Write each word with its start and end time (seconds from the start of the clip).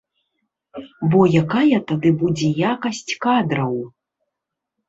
Бо 1.15 1.19
якая 1.43 1.77
тады 1.91 2.09
будзе 2.23 2.49
якасць 2.73 3.05
кадраў? 3.27 3.73